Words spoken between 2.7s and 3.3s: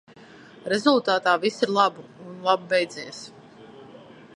beidzies.